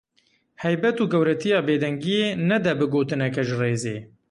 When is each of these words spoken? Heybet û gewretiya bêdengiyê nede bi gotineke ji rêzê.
Heybet 0.61 0.97
û 1.03 1.05
gewretiya 1.13 1.59
bêdengiyê 1.67 2.27
nede 2.49 2.73
bi 2.79 2.85
gotineke 2.93 3.43
ji 3.47 3.55
rêzê. 3.61 3.97